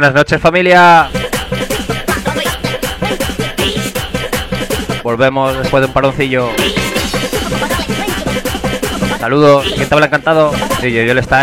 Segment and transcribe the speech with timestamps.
[0.00, 1.10] Buenas noches familia.
[5.02, 6.48] Volvemos después de un paroncillo.
[9.18, 10.52] Saludos, ¿quién te habla encantado?
[10.80, 11.40] Sí, yo, yo le está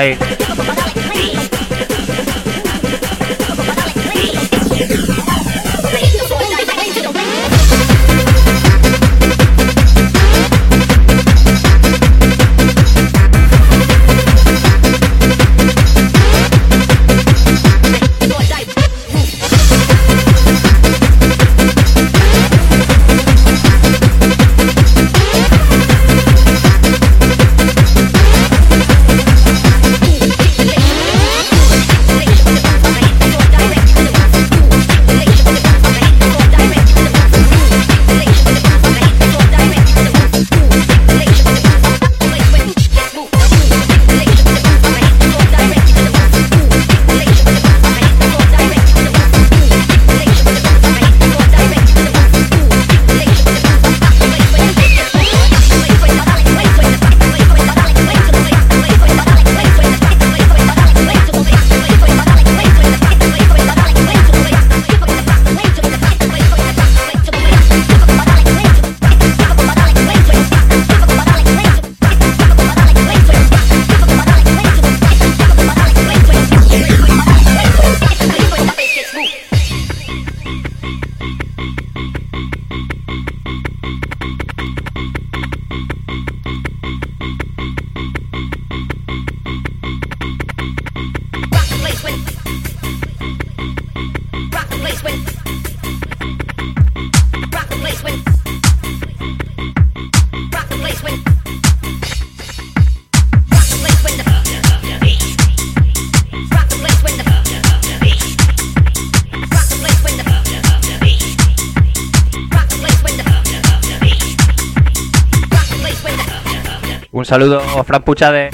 [117.27, 118.50] saludo, Fran Puchade.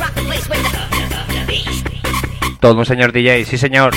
[2.60, 3.94] Todo un señor DJ, sí señor.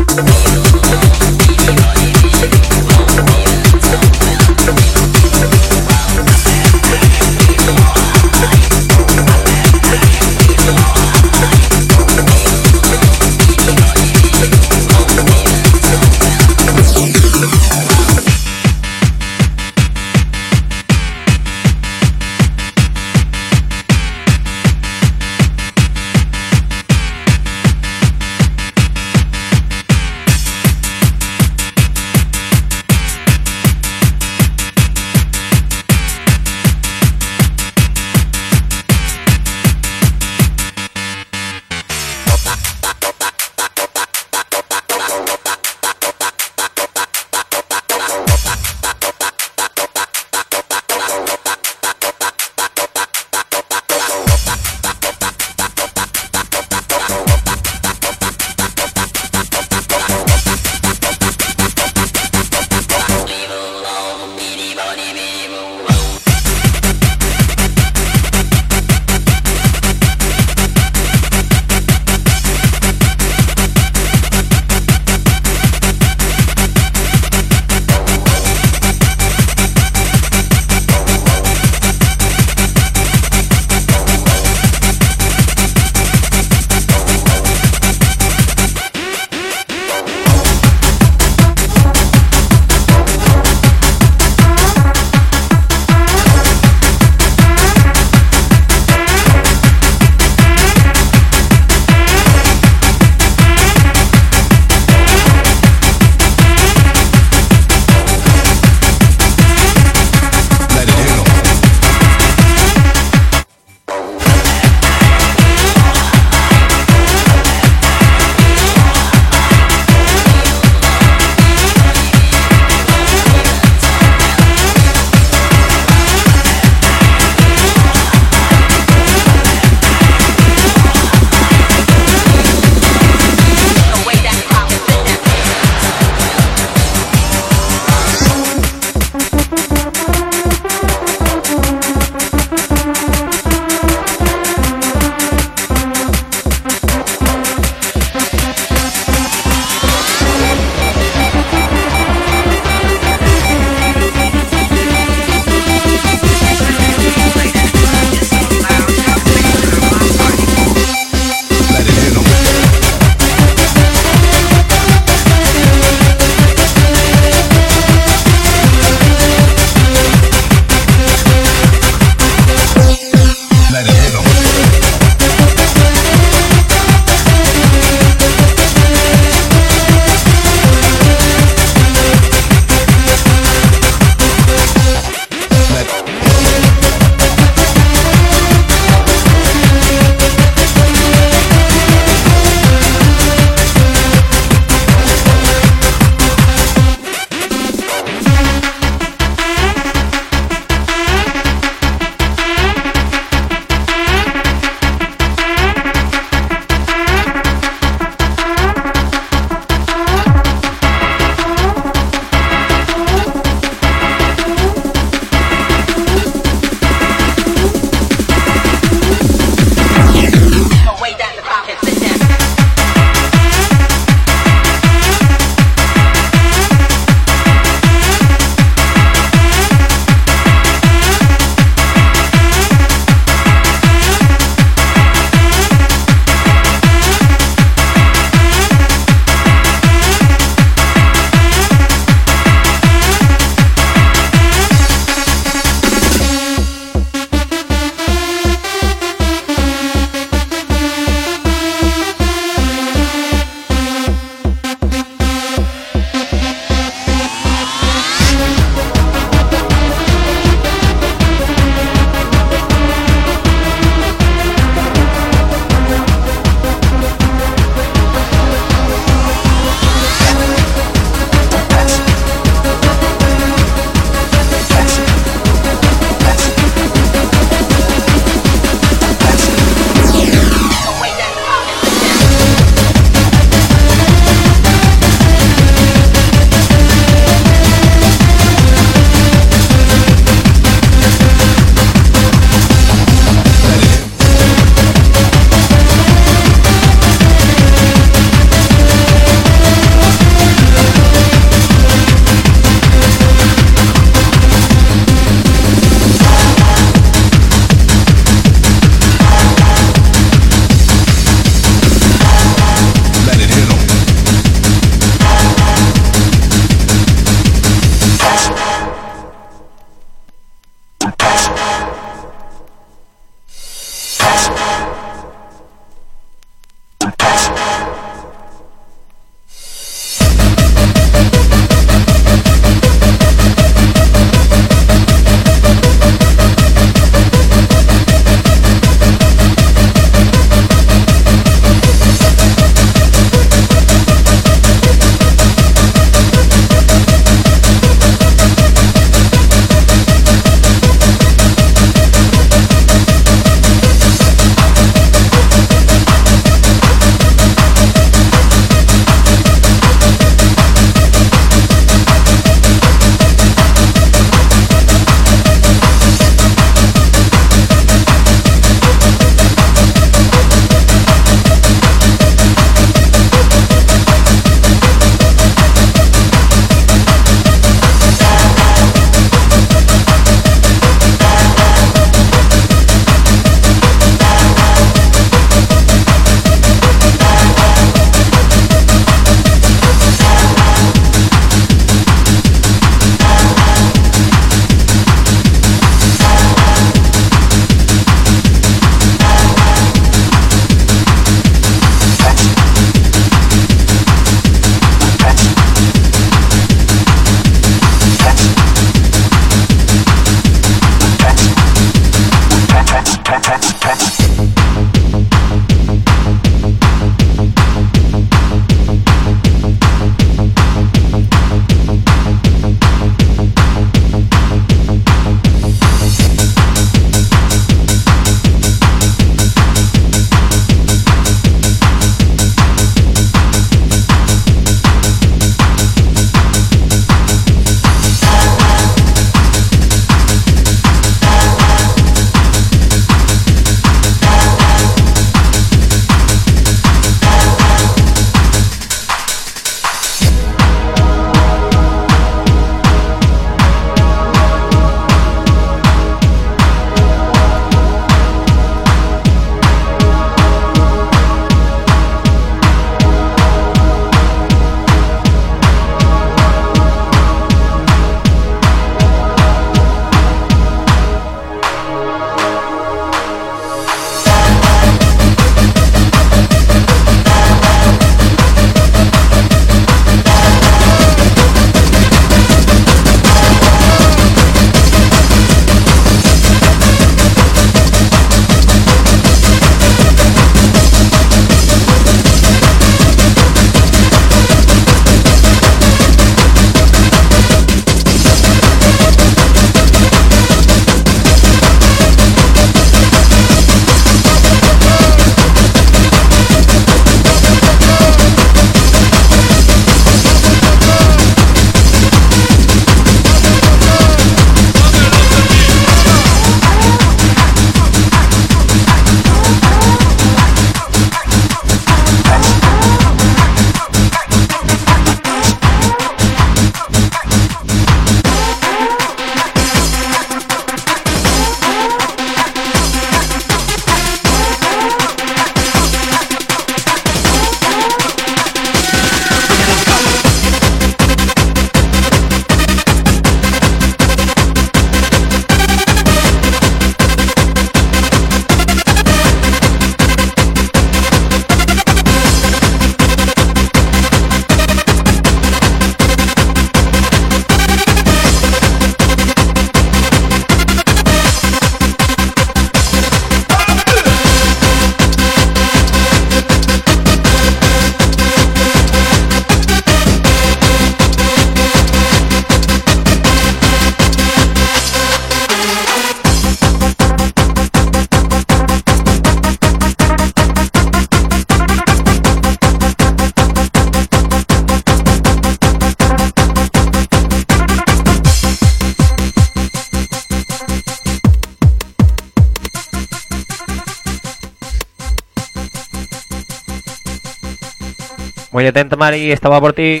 [598.54, 600.00] Muy atento, Mari, estaba por ti.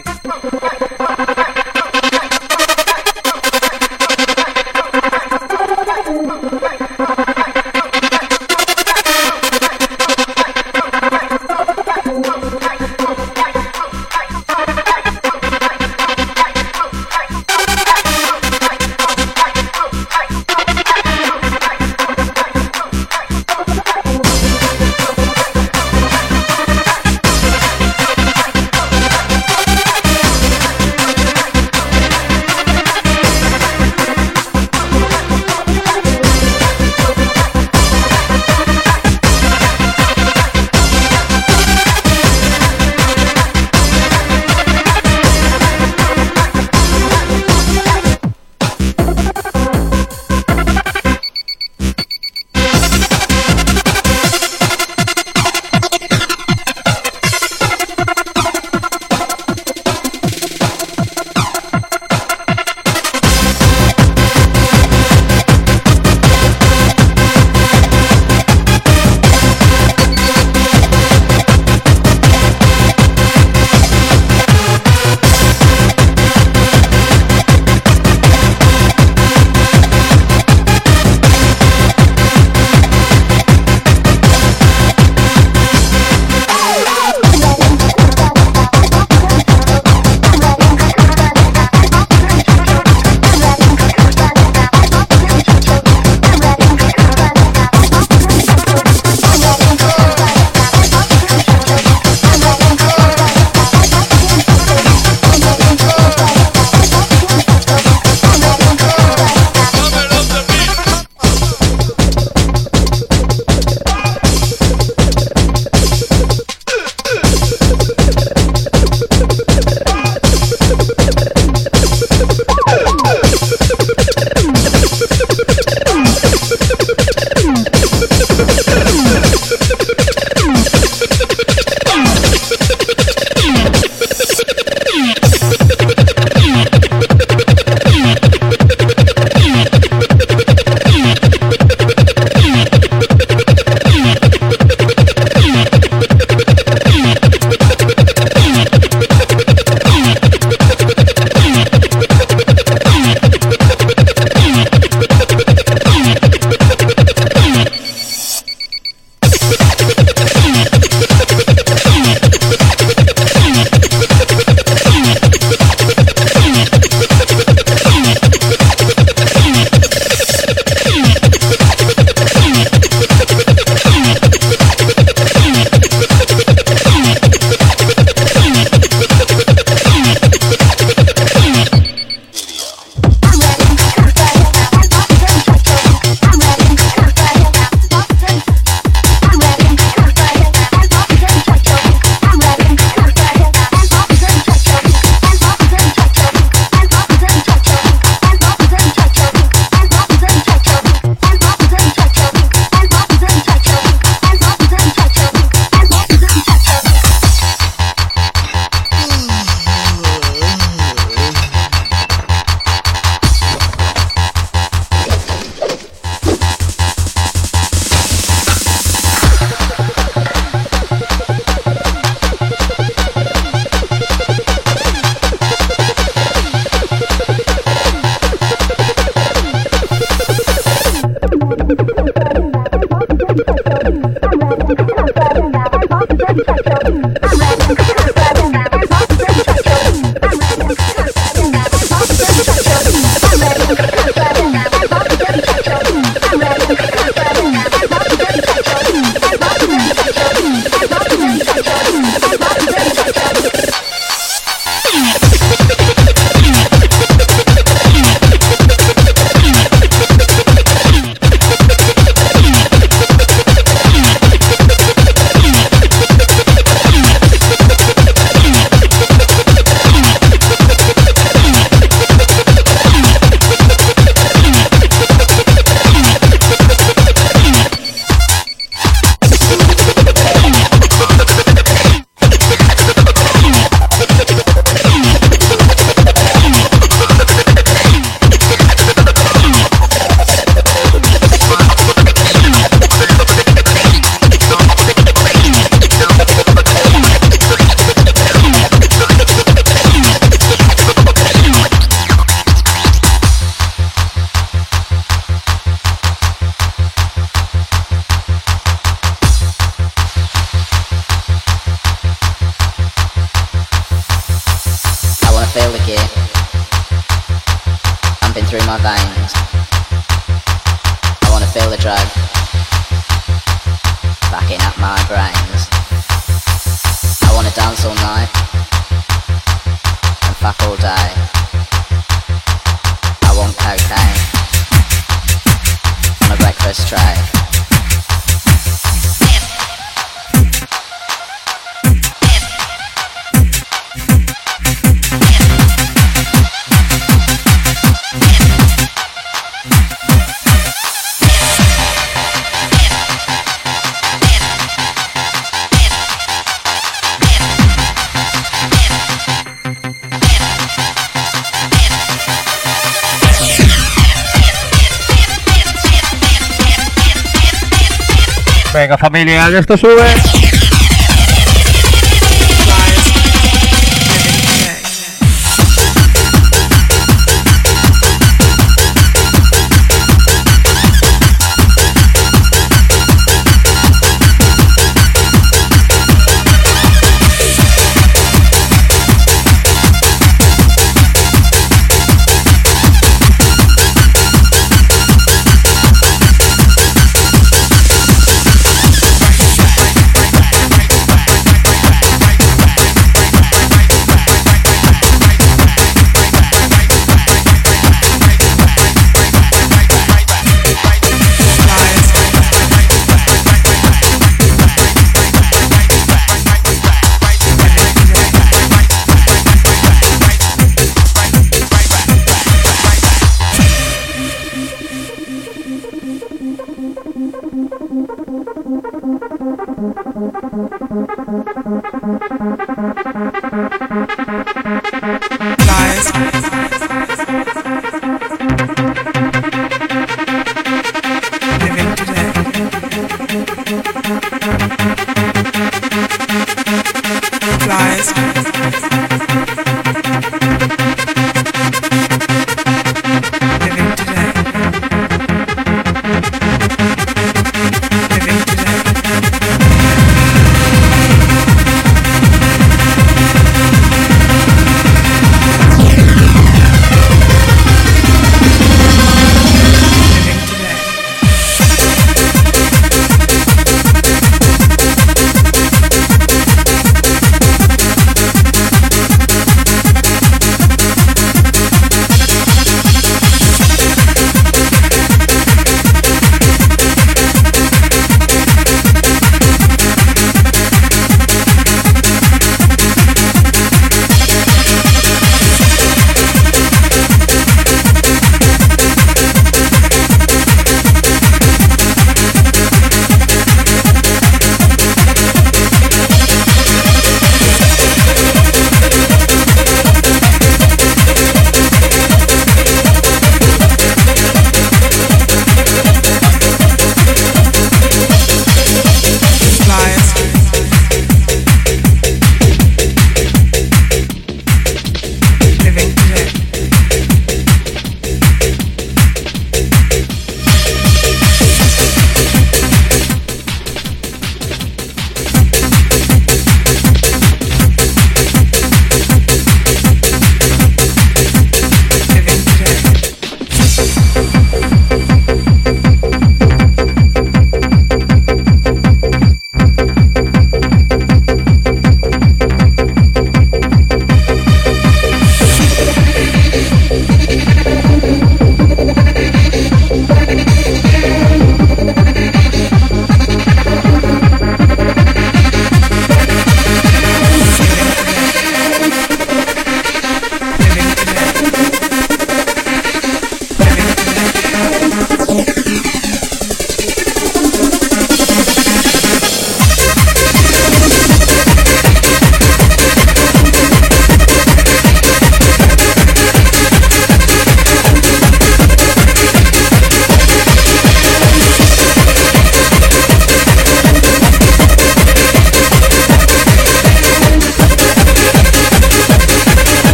[369.24, 370.73] Que esto sube.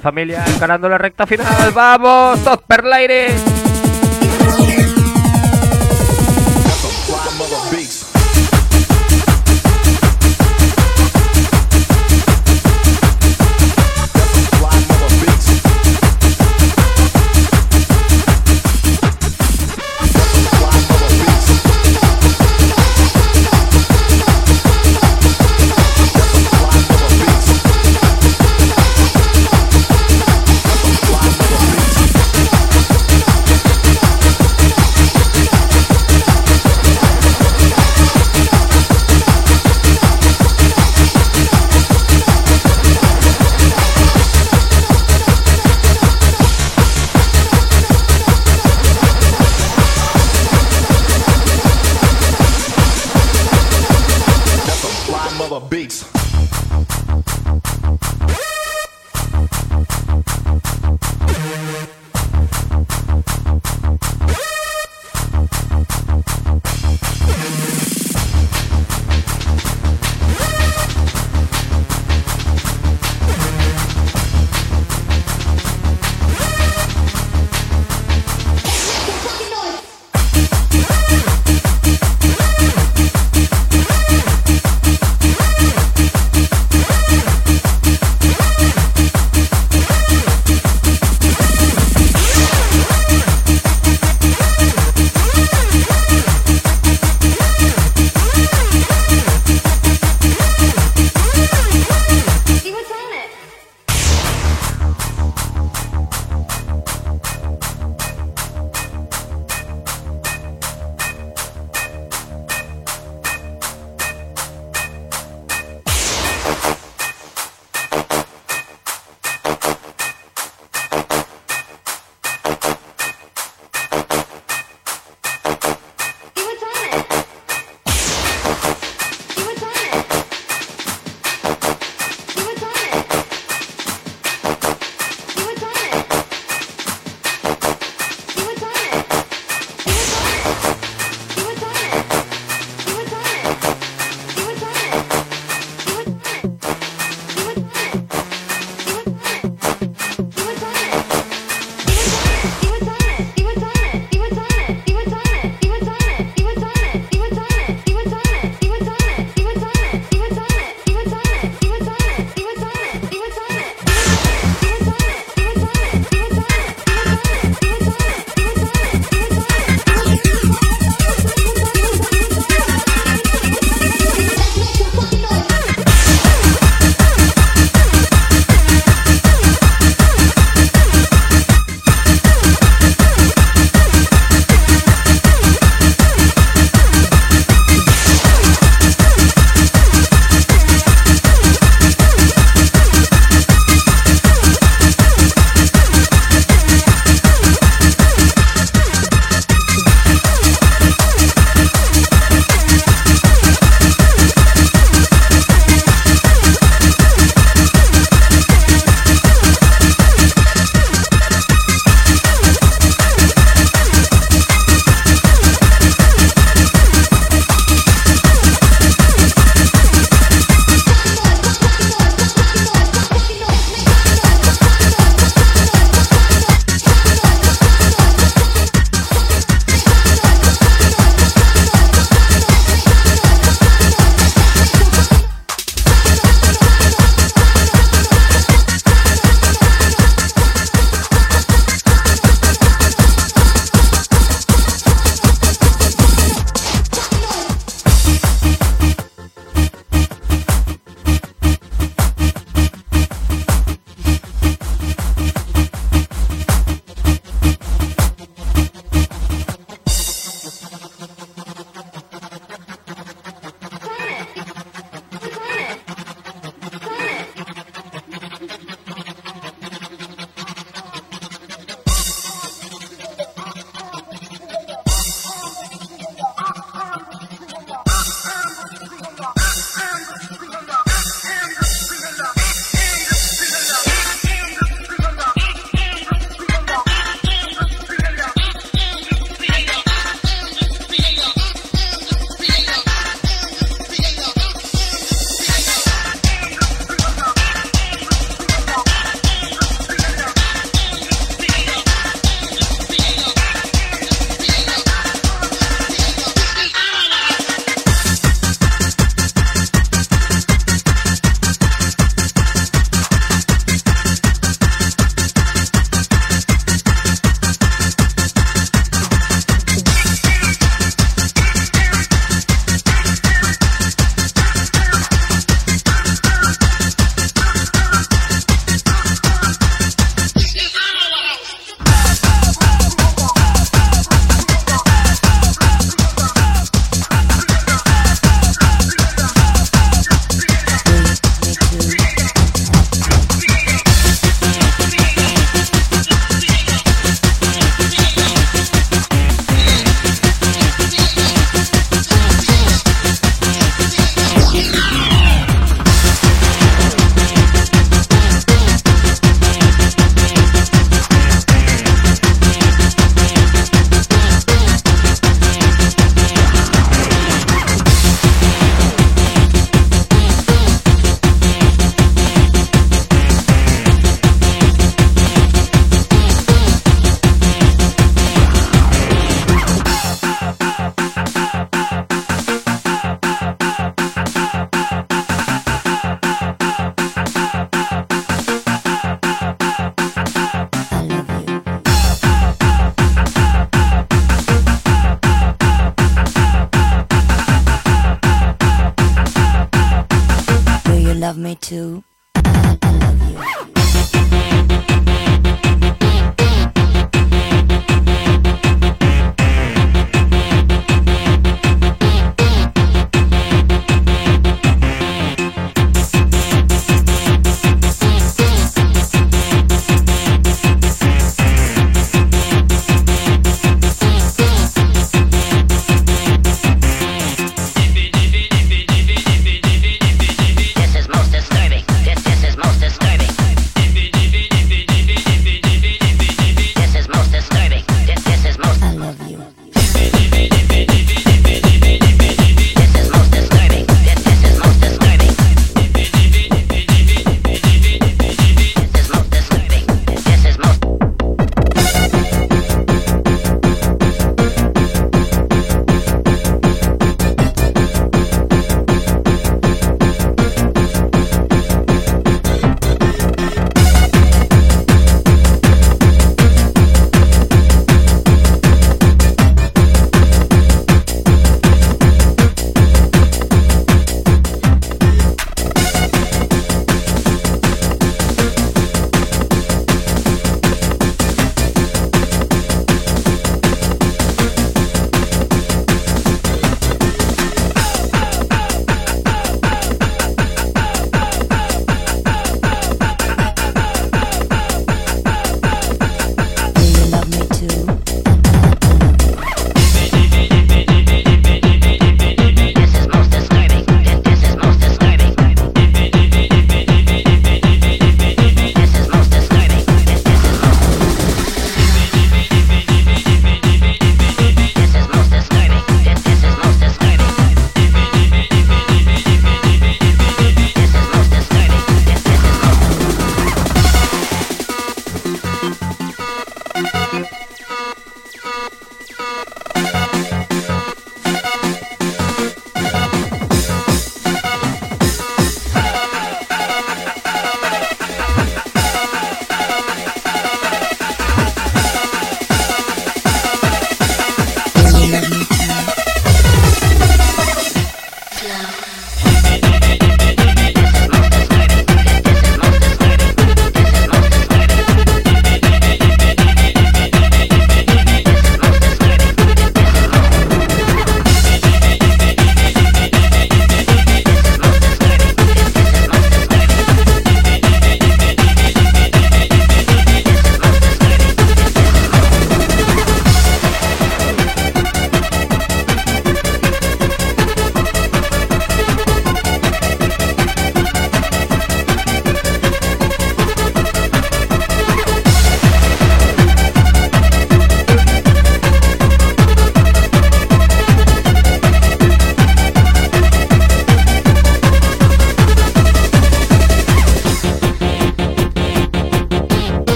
[0.00, 1.72] Familia, encarando la recta final.
[1.72, 2.42] ¡Vamos!
[2.44, 3.63] ¡Top per!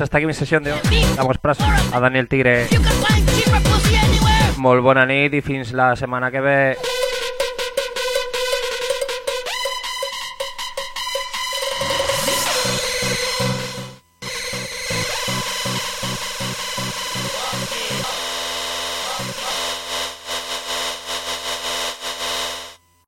[0.00, 0.80] Hasta aquí mi sessió de hoy.
[1.16, 2.68] Damos paso a Daniel Tigre.
[4.62, 6.58] Molt bona nit i fins la setmana que ve.